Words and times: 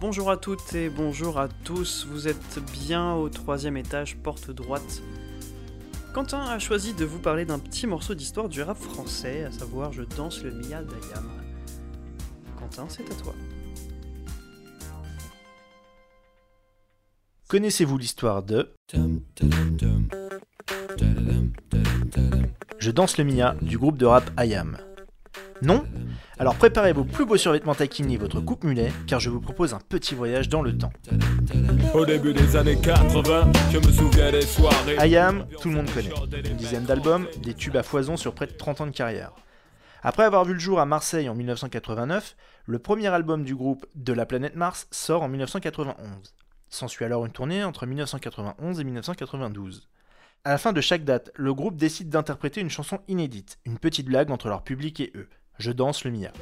Bonjour 0.00 0.30
à 0.30 0.36
toutes 0.36 0.74
et 0.74 0.90
bonjour 0.90 1.38
à 1.38 1.48
tous, 1.48 2.06
vous 2.10 2.26
êtes 2.26 2.58
bien 2.72 3.14
au 3.14 3.28
troisième 3.28 3.76
étage, 3.76 4.16
porte 4.16 4.50
droite 4.50 5.02
Quentin 6.12 6.40
a 6.40 6.58
choisi 6.58 6.92
de 6.92 7.06
vous 7.06 7.18
parler 7.18 7.46
d'un 7.46 7.58
petit 7.58 7.86
morceau 7.86 8.14
d'histoire 8.14 8.50
du 8.50 8.60
rap 8.60 8.76
français, 8.76 9.44
à 9.44 9.50
savoir 9.50 9.92
Je 9.92 10.02
danse 10.02 10.42
le 10.42 10.50
Mia 10.52 10.82
d'Ayam. 10.82 11.30
Quentin, 12.58 12.86
c'est 12.90 13.10
à 13.10 13.14
toi. 13.14 13.34
Connaissez-vous 17.48 17.96
l'histoire 17.96 18.42
de 18.42 18.74
Je 22.78 22.90
danse 22.90 23.16
le 23.16 23.24
Mia 23.24 23.54
du 23.62 23.78
groupe 23.78 23.96
de 23.96 24.04
rap 24.04 24.30
Ayam? 24.36 24.76
Non 25.62 25.86
Alors 26.40 26.56
préparez 26.56 26.92
vos 26.92 27.04
plus 27.04 27.24
beaux 27.24 27.36
survêtements 27.36 27.74
taquini 27.74 28.14
et 28.14 28.18
votre 28.18 28.40
coupe 28.40 28.64
mulet, 28.64 28.92
car 29.06 29.20
je 29.20 29.30
vous 29.30 29.40
propose 29.40 29.74
un 29.74 29.78
petit 29.78 30.16
voyage 30.16 30.48
dans 30.48 30.60
le 30.60 30.76
temps. 30.76 30.92
Au 31.94 32.04
début 32.04 32.34
des 32.34 32.56
années 32.56 32.76
80, 32.76 33.52
je 33.70 33.78
me 33.78 33.92
souviens 33.92 34.32
des 34.32 34.42
soirées. 34.42 34.98
Ayam, 34.98 35.46
tout 35.60 35.68
le 35.68 35.76
monde 35.76 35.90
connaît. 35.92 36.10
Une 36.50 36.56
dizaine 36.56 36.82
d'albums, 36.82 37.28
des 37.44 37.54
tubes 37.54 37.76
à 37.76 37.84
foison 37.84 38.16
sur 38.16 38.34
près 38.34 38.48
de 38.48 38.52
30 38.52 38.80
ans 38.80 38.86
de 38.86 38.90
carrière. 38.90 39.32
Après 40.02 40.24
avoir 40.24 40.44
vu 40.44 40.54
le 40.54 40.58
jour 40.58 40.80
à 40.80 40.84
Marseille 40.84 41.28
en 41.28 41.34
1989, 41.36 42.34
le 42.66 42.78
premier 42.80 43.06
album 43.06 43.44
du 43.44 43.54
groupe 43.54 43.86
De 43.94 44.12
la 44.12 44.26
planète 44.26 44.56
Mars 44.56 44.88
sort 44.90 45.22
en 45.22 45.28
1991. 45.28 45.94
S'ensuit 46.70 47.04
alors 47.04 47.24
une 47.24 47.30
tournée 47.30 47.62
entre 47.62 47.86
1991 47.86 48.80
et 48.80 48.84
1992. 48.84 49.88
À 50.44 50.50
la 50.50 50.58
fin 50.58 50.72
de 50.72 50.80
chaque 50.80 51.04
date, 51.04 51.30
le 51.36 51.54
groupe 51.54 51.76
décide 51.76 52.08
d'interpréter 52.08 52.60
une 52.60 52.70
chanson 52.70 52.98
inédite, 53.06 53.60
une 53.64 53.78
petite 53.78 54.06
blague 54.06 54.32
entre 54.32 54.48
leur 54.48 54.64
public 54.64 54.98
et 54.98 55.12
eux. 55.14 55.28
Je 55.58 55.70
danse 55.70 56.04
le 56.04 56.10
Mia. 56.10 56.32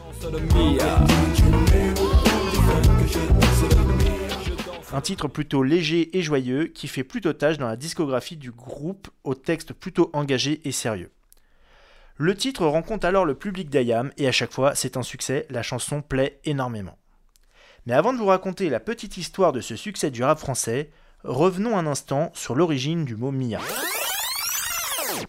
Un 4.93 5.01
titre 5.01 5.29
plutôt 5.29 5.63
léger 5.63 6.17
et 6.17 6.23
joyeux 6.23 6.67
qui 6.67 6.89
fait 6.89 7.05
plutôt 7.05 7.33
tâche 7.33 7.59
dans 7.59 7.69
la 7.69 7.77
discographie 7.77 8.37
du 8.37 8.51
groupe 8.51 9.09
au 9.25 9.35
texte 9.35 9.73
plutôt 9.73 10.11
engagé 10.13 10.61
et 10.65 10.73
sérieux. 10.73 11.11
Le 12.17 12.35
titre 12.35 12.67
rencontre 12.67 13.07
alors 13.07 13.25
le 13.25 13.35
public 13.35 13.71
d'Ayam 13.71 14.11
et 14.17 14.29
à 14.29 14.33
chaque 14.33 14.53
fois 14.53 14.75
c'est 14.75 14.97
un 14.97 15.03
succès, 15.03 15.47
la 15.51 15.63
chanson 15.63 16.03
plaît 16.03 16.41
énormément. 16.45 16.99
Mais 17.87 17.95
avant 17.95 18.13
de 18.13 18.19
vous 18.19 18.27
raconter 18.27 18.69
la 18.69 18.81
petite 18.81 19.17
histoire 19.17 19.53
de 19.53 19.61
ce 19.61 19.77
succès 19.77 20.11
du 20.11 20.23
rap 20.23 20.39
français, 20.39 20.91
revenons 21.25 21.77
un 21.79 21.87
instant 21.87 22.31
sur 22.35 22.55
l'origine 22.55 23.05
du 23.05 23.17
mot 23.17 23.31
Mia. 23.31 23.61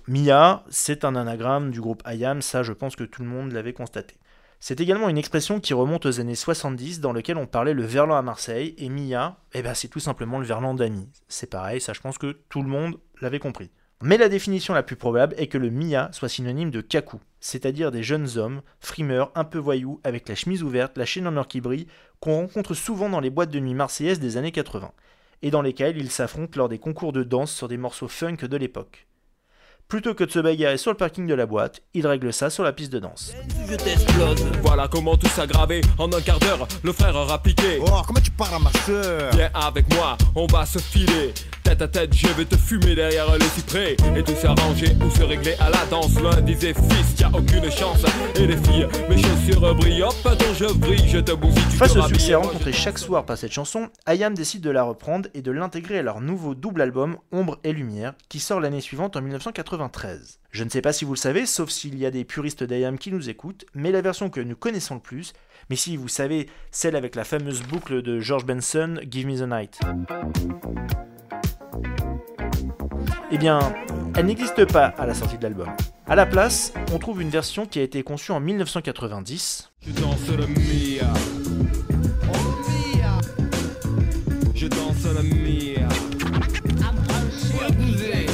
Mia, 0.08 0.64
c'est 0.70 1.06
un 1.06 1.16
anagramme 1.16 1.72
du 1.72 1.80
groupe 1.80 2.04
IAM, 2.06 2.42
ça 2.42 2.64
je 2.64 2.74
pense 2.74 2.96
que 2.96 3.04
tout 3.04 3.22
le 3.22 3.28
monde 3.28 3.52
l'avait 3.52 3.74
constaté. 3.74 4.16
C'est 4.60 4.80
également 4.80 5.10
une 5.10 5.18
expression 5.18 5.60
qui 5.60 5.74
remonte 5.74 6.06
aux 6.06 6.20
années 6.20 6.36
70 6.36 7.00
dans 7.00 7.14
lequel 7.14 7.38
on 7.38 7.48
parlait 7.48 7.74
le 7.74 7.84
verlan 7.84 8.16
à 8.16 8.22
Marseille, 8.22 8.76
et 8.78 8.90
Mia, 8.90 9.38
eh 9.54 9.62
ben 9.62 9.74
c'est 9.74 9.88
tout 9.88 10.00
simplement 10.00 10.38
le 10.38 10.46
verlan 10.46 10.76
d'Ami. 10.76 11.10
C'est 11.28 11.50
pareil, 11.50 11.82
ça 11.82 11.94
je 11.94 12.00
pense 12.00 12.18
que 12.18 12.38
tout 12.50 12.62
le 12.62 12.70
monde 12.70 13.00
l'avait 13.22 13.40
compris. 13.40 13.72
Mais 14.04 14.18
la 14.18 14.30
définition 14.30 14.74
la 14.74 14.84
plus 14.84 14.96
probable 14.96 15.36
est 15.38 15.48
que 15.48 15.58
le 15.58 15.70
Mia 15.70 16.10
soit 16.12 16.30
synonyme 16.30 16.72
de 16.72 16.82
kaku, 16.82 17.18
c'est-à-dire 17.40 17.92
des 17.92 18.04
jeunes 18.04 18.38
hommes, 18.38 18.62
frimeurs, 18.80 19.32
un 19.36 19.44
peu 19.44 19.60
voyous, 19.60 20.00
avec 20.04 20.28
la 20.28 20.36
chemise 20.36 20.64
ouverte, 20.64 20.98
la 20.98 21.06
chaîne 21.06 21.28
en 21.28 21.38
or 21.38 21.48
qui 21.48 21.62
brille, 21.62 21.88
qu'on 22.20 22.42
rencontre 22.42 22.74
souvent 22.74 23.10
dans 23.10 23.20
les 23.20 23.30
boîtes 23.30 23.52
de 23.52 23.60
nuit 23.60 23.74
marseillaises 23.74 24.20
des 24.20 24.38
années 24.38 24.52
80, 24.52 24.92
et 25.42 25.52
dans 25.52 25.62
lesquelles 25.62 25.98
ils 25.98 26.12
s'affrontent 26.12 26.58
lors 26.58 26.70
des 26.70 26.80
concours 26.80 27.14
de 27.14 27.24
danse 27.24 27.52
sur 27.52 27.68
des 27.68 27.78
morceaux 27.78 28.08
funk 28.08 28.38
de 28.38 28.58
l'époque. 28.58 29.08
Plutôt 29.92 30.14
que 30.14 30.24
de 30.24 30.32
se 30.32 30.40
bagarrer 30.40 30.78
sur 30.78 30.92
le 30.92 30.96
parking 30.96 31.28
de 31.28 31.34
la 31.34 31.46
boîte, 31.46 31.82
ils 31.94 32.08
règlent 32.08 32.32
ça 32.32 32.50
sur 32.50 32.64
la 32.64 32.72
piste 32.72 32.94
de 32.94 33.00
danse. 33.00 33.34
Je 33.70 33.76
t'explose. 33.76 34.42
Voilà 34.64 34.88
comment 34.88 35.18
tout 35.18 35.28
s'aggravé. 35.28 35.82
En 35.98 36.10
un 36.14 36.22
quart 36.22 36.40
d'heure, 36.40 36.66
le 36.82 36.94
frère 36.94 37.14
aura 37.14 37.44
piqué. 37.44 37.78
Oh, 37.82 38.02
comment 38.08 38.22
tu 38.22 38.32
parles 38.32 38.56
à 38.56 38.60
ma 38.60 38.72
soeur 38.86 39.34
Viens 39.34 39.50
avec 39.54 39.94
moi, 39.94 40.18
on 40.34 40.48
va 40.48 40.66
se 40.66 40.80
filer. 40.80 41.34
Tête 41.72 41.82
à 41.84 41.88
tête, 41.88 42.14
je 42.14 42.28
vais 42.28 42.44
te 42.44 42.58
fumer 42.58 42.96
derrière 42.96 43.34
les 43.38 43.46
cyprès. 43.46 43.96
Et 44.18 44.24
tout 44.24 44.36
s'arranger 44.36 44.94
ou 45.06 45.10
se 45.10 45.24
régler 45.24 45.54
à 45.58 45.70
la 45.70 45.86
danse. 45.90 46.22
L'un 46.22 46.42
disait 46.42 46.74
fils, 46.74 47.18
y 47.18 47.24
a 47.24 47.30
aucune 47.30 47.72
chance. 47.72 48.04
Et 48.36 48.46
les 48.46 48.58
filles, 48.58 48.90
mes 49.08 49.16
chaussures 49.16 49.74
brillent. 49.76 50.04
Hop, 50.04 50.14
je 50.60 50.66
brille, 50.66 51.08
je 51.08 51.20
te 51.20 51.32
bousille. 51.32 51.64
tu 51.72 51.78
Face 51.78 51.96
au 51.96 52.02
succès 52.02 52.36
rencontré 52.36 52.74
chaque 52.74 52.98
soir 53.00 53.26
par 53.26 53.38
cette 53.38 53.54
chanson, 53.54 53.88
IAM 54.06 54.34
décide 54.34 54.60
de 54.60 54.70
la 54.70 54.84
reprendre 54.84 55.30
et 55.34 55.42
de 55.42 55.50
l'intégrer 55.50 56.00
à 56.00 56.02
leur 56.02 56.20
nouveau 56.20 56.56
double 56.56 56.82
album 56.82 57.16
Ombre 57.32 57.58
et 57.64 57.72
Lumière, 57.72 58.16
qui 58.28 58.42
sort 58.42 58.60
l'année 58.60 58.82
suivante 58.82 59.16
en 59.16 59.22
1993. 59.22 60.42
Je 60.52 60.64
ne 60.66 60.70
sais 60.70 60.82
pas 60.82 60.92
si 60.92 61.06
vous 61.06 61.14
le 61.14 61.18
savez, 61.18 61.46
sauf 61.46 61.70
s'il 61.70 61.98
y 61.98 62.06
a 62.06 62.12
des 62.12 62.26
puristes 62.26 62.66
d'IAM 62.66 62.98
qui 62.98 63.14
nous 63.14 63.30
écoutent, 63.30 63.64
mais 63.76 63.94
la 63.94 64.02
version 64.02 64.30
que 64.30 64.42
nous 64.42 64.58
connaissons 64.58 64.96
le 64.96 65.00
plus, 65.00 65.32
mais 65.70 65.78
si 65.78 65.96
vous 65.96 66.10
savez, 66.10 66.50
celle 66.70 66.98
avec 66.98 67.16
la 67.16 67.24
fameuse 67.24 67.64
boucle 67.64 68.02
de 68.02 68.20
George 68.20 68.46
Benson, 68.46 69.00
Give 69.10 69.26
Me 69.26 69.38
the 69.38 69.48
Night. 69.48 69.80
Eh 73.32 73.38
bien, 73.38 73.60
elle 74.16 74.26
n'existe 74.26 74.66
pas 74.72 74.88
à 74.98 75.06
la 75.06 75.14
sortie 75.14 75.38
de 75.38 75.44
l'album. 75.44 75.70
À 76.06 76.16
la 76.16 76.26
place, 76.26 76.74
on 76.94 77.00
trouve 77.00 77.22
une 77.22 77.30
version 77.30 77.66
qui 77.66 77.80
a 77.80 77.82
été 77.82 78.04
conçue 78.04 78.34
en 78.34 78.42
1990, 78.42 79.72
Je 79.80 79.92
danse 79.94 80.28
le 80.28 80.48
Mia. 80.48 81.14
Je 84.54 84.68
danse 84.68 85.06
le 85.06 85.24
Mia. 85.24 85.88
Ouais, 87.58 87.72
bouger. 87.72 88.26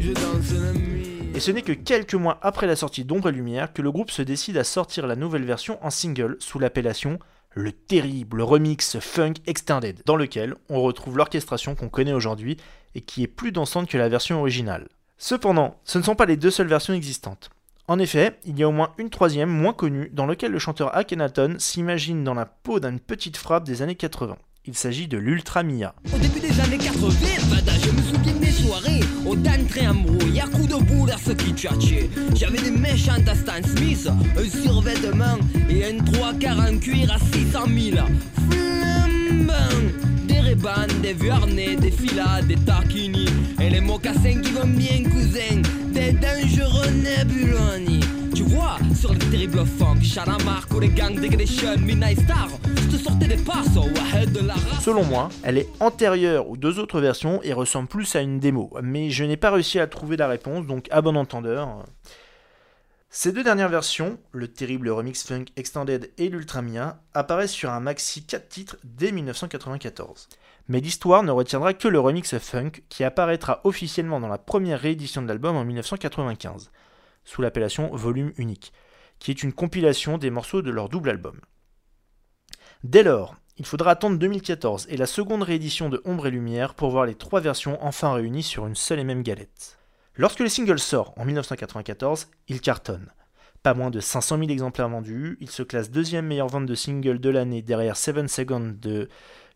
Je 0.00 0.12
danse 0.12 0.52
le 0.52 0.72
Mia. 0.72 1.36
Et 1.36 1.40
ce 1.40 1.50
n'est 1.50 1.62
que 1.62 1.72
quelques 1.72 2.14
mois 2.14 2.38
après 2.40 2.66
la 2.66 2.76
sortie 2.76 3.04
d'Ombre 3.04 3.28
et 3.28 3.32
Lumière 3.32 3.72
que 3.72 3.82
le 3.82 3.92
groupe 3.92 4.10
se 4.10 4.22
décide 4.22 4.56
à 4.56 4.64
sortir 4.64 5.06
la 5.06 5.16
nouvelle 5.16 5.44
version 5.44 5.78
en 5.84 5.90
single 5.90 6.36
sous 6.38 6.58
l'appellation 6.58 7.18
Le 7.52 7.72
terrible 7.72 8.42
remix 8.42 9.00
funk 9.00 9.34
extended, 9.46 10.02
dans 10.06 10.14
lequel 10.14 10.54
on 10.68 10.80
retrouve 10.82 11.16
l'orchestration 11.16 11.74
qu'on 11.74 11.88
connaît 11.88 12.12
aujourd'hui 12.12 12.56
et 12.94 13.00
qui 13.00 13.24
est 13.24 13.26
plus 13.26 13.50
dansante 13.50 13.88
que 13.88 13.98
la 13.98 14.08
version 14.08 14.38
originale. 14.38 14.86
Cependant, 15.18 15.76
ce 15.84 15.98
ne 15.98 16.04
sont 16.04 16.14
pas 16.14 16.26
les 16.26 16.36
deux 16.36 16.52
seules 16.52 16.68
versions 16.68 16.94
existantes. 16.94 17.50
En 17.88 17.98
effet, 17.98 18.38
il 18.44 18.56
y 18.56 18.62
a 18.62 18.68
au 18.68 18.72
moins 18.72 18.92
une 18.98 19.10
troisième, 19.10 19.50
moins 19.50 19.72
connue, 19.72 20.10
dans 20.12 20.26
laquelle 20.26 20.52
le 20.52 20.60
chanteur 20.60 20.96
Akhenaton 20.96 21.56
s'imagine 21.58 22.22
dans 22.22 22.34
la 22.34 22.46
peau 22.46 22.78
d'une 22.78 23.00
petite 23.00 23.36
frappe 23.36 23.64
des 23.64 23.82
années 23.82 23.96
80. 23.96 24.36
Il 24.66 24.76
s'agit 24.76 25.08
de 25.08 25.18
l'Ultra 25.18 25.64
Mia. 25.64 25.96
Au 26.14 26.18
début 26.18 26.38
des 26.38 26.60
années 26.60 26.78
80, 26.78 27.08
Vada, 27.48 27.72
je 27.82 27.90
me 27.90 28.02
souviens 28.02 28.34
des 28.34 28.52
soirées 28.52 29.00
Au 29.26 29.34
en 29.34 29.94
J'avais 32.34 32.58
des 32.58 32.70
méchantes 32.70 33.28
Stan 33.34 33.62
Smith 33.64 34.08
Un 34.08 34.62
survêtement 34.62 35.38
et 35.68 35.84
un 35.84 35.98
trois 36.04 36.32
quarts 36.34 36.60
en 36.60 36.78
cuir 36.78 37.12
à 37.12 37.18
600 37.18 37.66
000 37.92 38.06
Flambant 38.48 39.54
Des 40.26 40.40
rébans, 40.40 40.86
des 41.02 41.14
vuarnais, 41.14 41.76
des 41.76 41.90
filas, 41.90 42.42
des 42.42 42.56
taquini 42.56 43.26
Et 43.60 43.70
les 43.70 43.80
mocassins 43.80 44.40
qui 44.40 44.52
vont 44.52 44.66
bien 44.66 45.02
cousin 45.04 45.62
Des 45.92 46.12
dangereux 46.12 46.90
nébuloni 46.90 47.99
Selon 54.80 55.04
moi, 55.04 55.28
elle 55.42 55.58
est 55.58 55.68
antérieure 55.80 56.48
aux 56.48 56.56
deux 56.56 56.78
autres 56.78 57.00
versions 57.00 57.40
et 57.42 57.52
ressemble 57.52 57.88
plus 57.88 58.14
à 58.16 58.20
une 58.20 58.38
démo, 58.38 58.70
mais 58.82 59.10
je 59.10 59.24
n'ai 59.24 59.36
pas 59.36 59.50
réussi 59.50 59.78
à 59.80 59.86
trouver 59.86 60.16
la 60.16 60.28
réponse, 60.28 60.66
donc 60.66 60.86
à 60.90 61.00
bon 61.00 61.16
entendeur. 61.16 61.84
Ces 63.12 63.32
deux 63.32 63.42
dernières 63.42 63.68
versions, 63.68 64.18
le 64.30 64.46
terrible 64.46 64.88
remix 64.88 65.26
funk 65.26 65.46
extended 65.56 66.12
et 66.16 66.28
l'Ultramia, 66.28 67.00
apparaissent 67.12 67.50
sur 67.50 67.70
un 67.70 67.80
maxi 67.80 68.24
4 68.24 68.48
titres 68.48 68.76
dès 68.84 69.10
1994. 69.10 70.28
Mais 70.68 70.78
l'histoire 70.78 71.24
ne 71.24 71.32
retiendra 71.32 71.74
que 71.74 71.88
le 71.88 71.98
remix 71.98 72.38
funk 72.38 72.70
qui 72.88 73.02
apparaîtra 73.02 73.62
officiellement 73.64 74.20
dans 74.20 74.28
la 74.28 74.38
première 74.38 74.78
réédition 74.78 75.22
de 75.22 75.26
l'album 75.26 75.56
en 75.56 75.64
1995, 75.64 76.70
sous 77.24 77.42
l'appellation 77.42 77.94
Volume 77.94 78.32
Unique, 78.36 78.72
qui 79.18 79.30
est 79.30 79.42
une 79.42 79.52
compilation 79.52 80.18
des 80.18 80.30
morceaux 80.30 80.62
de 80.62 80.70
leur 80.70 80.88
double 80.88 81.10
album. 81.10 81.40
Dès 82.82 83.02
lors, 83.02 83.36
il 83.58 83.66
faudra 83.66 83.90
attendre 83.90 84.18
2014 84.18 84.86
et 84.88 84.96
la 84.96 85.06
seconde 85.06 85.42
réédition 85.42 85.90
de 85.90 86.00
Ombre 86.06 86.28
et 86.28 86.30
Lumière 86.30 86.74
pour 86.74 86.90
voir 86.90 87.04
les 87.04 87.14
trois 87.14 87.40
versions 87.40 87.78
enfin 87.84 88.12
réunies 88.14 88.42
sur 88.42 88.66
une 88.66 88.74
seule 88.74 89.00
et 89.00 89.04
même 89.04 89.22
galette. 89.22 89.78
Lorsque 90.14 90.40
le 90.40 90.48
single 90.48 90.78
sort 90.78 91.12
en 91.18 91.24
1994, 91.24 92.28
il 92.48 92.60
cartonne. 92.60 93.12
Pas 93.62 93.74
moins 93.74 93.90
de 93.90 94.00
500 94.00 94.38
000 94.38 94.50
exemplaires 94.50 94.88
vendus, 94.88 95.36
il 95.40 95.50
se 95.50 95.62
classe 95.62 95.90
deuxième 95.90 96.26
meilleure 96.26 96.48
vente 96.48 96.64
de 96.64 96.74
single 96.74 97.20
de 97.20 97.28
l'année 97.28 97.60
derrière 97.60 97.98
Seven 97.98 98.26
Seconds 98.26 98.74
de 98.80 99.10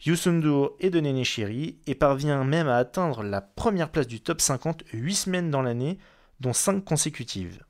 Yusundur 0.04 0.72
et 0.80 0.90
de 0.90 1.00
Nene 1.00 1.24
Chiri 1.24 1.78
et 1.86 1.94
parvient 1.94 2.44
même 2.44 2.68
à 2.68 2.76
atteindre 2.76 3.22
la 3.22 3.40
première 3.40 3.90
place 3.90 4.06
du 4.06 4.20
top 4.20 4.42
50 4.42 4.84
8 4.92 5.14
semaines 5.14 5.50
dans 5.50 5.62
l'année, 5.62 5.98
dont 6.40 6.52
5 6.52 6.84
consécutives. 6.84 7.64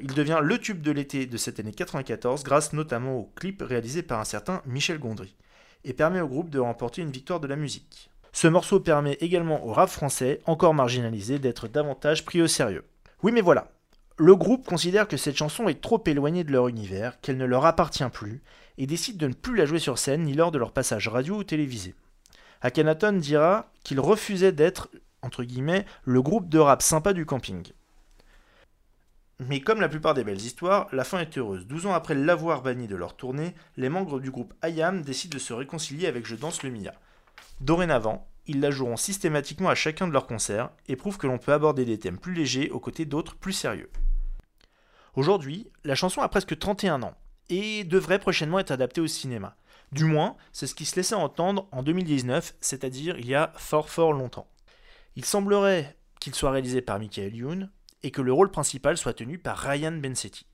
Il 0.00 0.14
devient 0.14 0.40
le 0.42 0.58
tube 0.58 0.80
de 0.80 0.92
l'été 0.92 1.26
de 1.26 1.36
cette 1.36 1.60
année 1.60 1.72
94 1.72 2.42
grâce 2.42 2.72
notamment 2.72 3.18
au 3.18 3.30
clip 3.36 3.62
réalisé 3.62 4.02
par 4.02 4.18
un 4.18 4.24
certain 4.24 4.62
Michel 4.64 4.98
Gondry 4.98 5.36
et 5.84 5.92
permet 5.92 6.20
au 6.20 6.28
groupe 6.28 6.50
de 6.50 6.58
remporter 6.58 7.02
une 7.02 7.10
victoire 7.10 7.40
de 7.40 7.46
la 7.46 7.56
musique. 7.56 8.10
Ce 8.32 8.48
morceau 8.48 8.80
permet 8.80 9.18
également 9.20 9.66
au 9.66 9.72
rap 9.72 9.90
français, 9.90 10.40
encore 10.46 10.74
marginalisé, 10.74 11.38
d'être 11.38 11.68
davantage 11.68 12.24
pris 12.24 12.40
au 12.40 12.46
sérieux. 12.46 12.84
Oui 13.22 13.32
mais 13.32 13.40
voilà, 13.40 13.70
Le 14.16 14.36
groupe 14.36 14.66
considère 14.66 15.08
que 15.08 15.16
cette 15.16 15.36
chanson 15.36 15.68
est 15.68 15.80
trop 15.80 16.02
éloignée 16.06 16.44
de 16.44 16.52
leur 16.52 16.68
univers, 16.68 17.20
qu'elle 17.20 17.38
ne 17.38 17.44
leur 17.44 17.64
appartient 17.64 18.08
plus, 18.12 18.42
et 18.78 18.86
décide 18.86 19.16
de 19.16 19.26
ne 19.26 19.32
plus 19.32 19.56
la 19.56 19.66
jouer 19.66 19.78
sur 19.78 19.98
scène 19.98 20.24
ni 20.24 20.34
lors 20.34 20.50
de 20.50 20.58
leur 20.58 20.72
passage 20.72 21.08
radio 21.08 21.36
ou 21.36 21.44
télévisé. 21.44 21.94
Akhenaton 22.62 23.12
dira 23.12 23.70
qu'il 23.82 24.00
refusait 24.00 24.52
d'être, 24.52 24.90
entre 25.22 25.44
guillemets, 25.44 25.86
le 26.04 26.22
groupe 26.22 26.48
de 26.48 26.58
rap 26.58 26.82
sympa 26.82 27.12
du 27.12 27.24
camping. 27.26 27.72
Mais 29.42 29.60
comme 29.60 29.80
la 29.80 29.88
plupart 29.88 30.12
des 30.12 30.22
belles 30.22 30.42
histoires, 30.42 30.86
la 30.92 31.02
fin 31.02 31.18
est 31.18 31.38
heureuse. 31.38 31.66
12 31.66 31.86
ans 31.86 31.94
après 31.94 32.14
l'avoir 32.14 32.60
banni 32.60 32.86
de 32.86 32.94
leur 32.94 33.16
tournée, 33.16 33.54
les 33.78 33.88
membres 33.88 34.20
du 34.20 34.30
groupe 34.30 34.52
IAM 34.62 35.00
décident 35.00 35.32
de 35.32 35.38
se 35.38 35.54
réconcilier 35.54 36.06
avec 36.06 36.26
Je 36.26 36.36
danse 36.36 36.62
le 36.62 36.68
Mia. 36.68 36.92
Dorénavant, 37.62 38.28
ils 38.46 38.60
la 38.60 38.70
joueront 38.70 38.98
systématiquement 38.98 39.70
à 39.70 39.74
chacun 39.74 40.06
de 40.06 40.12
leurs 40.12 40.26
concerts 40.26 40.68
et 40.88 40.96
prouvent 40.96 41.16
que 41.16 41.26
l'on 41.26 41.38
peut 41.38 41.54
aborder 41.54 41.86
des 41.86 41.98
thèmes 41.98 42.18
plus 42.18 42.34
légers 42.34 42.68
aux 42.68 42.80
côtés 42.80 43.06
d'autres 43.06 43.34
plus 43.34 43.54
sérieux. 43.54 43.90
Aujourd'hui, 45.14 45.70
la 45.84 45.94
chanson 45.94 46.20
a 46.20 46.28
presque 46.28 46.58
31 46.58 47.02
ans 47.02 47.14
et 47.48 47.84
devrait 47.84 48.18
prochainement 48.18 48.58
être 48.58 48.72
adaptée 48.72 49.00
au 49.00 49.06
cinéma. 49.06 49.56
Du 49.90 50.04
moins, 50.04 50.36
c'est 50.52 50.66
ce 50.66 50.74
qui 50.74 50.84
se 50.84 50.96
laissait 50.96 51.14
entendre 51.14 51.66
en 51.72 51.82
2019, 51.82 52.56
c'est-à-dire 52.60 53.18
il 53.18 53.26
y 53.26 53.34
a 53.34 53.54
fort 53.56 53.88
fort 53.88 54.12
longtemps. 54.12 54.48
Il 55.16 55.24
semblerait 55.24 55.96
qu'il 56.20 56.34
soit 56.34 56.50
réalisé 56.50 56.82
par 56.82 56.98
Michael 56.98 57.34
Youn, 57.34 57.70
et 58.02 58.10
que 58.10 58.22
le 58.22 58.32
rôle 58.32 58.50
principal 58.50 58.96
soit 58.96 59.14
tenu 59.14 59.38
par 59.38 59.58
Ryan 59.58 59.92
Bensetti. 59.92 60.46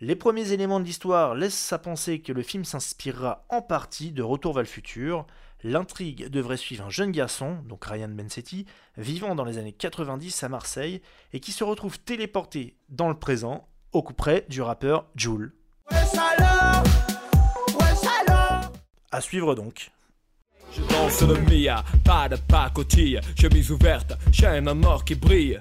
Les 0.00 0.14
premiers 0.14 0.52
éléments 0.52 0.78
de 0.78 0.84
l'histoire 0.84 1.34
laissent 1.34 1.72
à 1.72 1.78
penser 1.78 2.20
que 2.20 2.32
le 2.32 2.42
film 2.42 2.64
s'inspirera 2.64 3.44
en 3.48 3.62
partie 3.62 4.12
de 4.12 4.22
Retour 4.22 4.54
vers 4.54 4.62
le 4.62 4.68
futur. 4.68 5.26
L'intrigue 5.64 6.28
devrait 6.28 6.56
suivre 6.56 6.84
un 6.84 6.90
jeune 6.90 7.10
garçon, 7.10 7.58
donc 7.66 7.84
Ryan 7.84 8.08
Bensetti, 8.08 8.64
vivant 8.96 9.34
dans 9.34 9.44
les 9.44 9.58
années 9.58 9.72
90 9.72 10.44
à 10.44 10.48
Marseille 10.48 11.02
et 11.32 11.40
qui 11.40 11.50
se 11.50 11.64
retrouve 11.64 11.98
téléporté 11.98 12.76
dans 12.88 13.08
le 13.08 13.18
présent 13.18 13.68
au 13.92 14.02
coup 14.02 14.14
près 14.14 14.46
du 14.48 14.62
rappeur 14.62 15.06
Joule. 15.16 15.52
Suivre 19.20 19.56
donc. 19.56 19.90
Ouverte, 23.70 24.12
chaîne 24.32 24.68
à 24.68 24.74
qui 25.04 25.14
brille. 25.16 25.60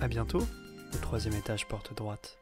À 0.00 0.08
bientôt, 0.08 0.40
au 0.94 0.98
troisième 1.02 1.34
étage 1.34 1.66
porte 1.66 1.94
droite. 1.94 2.38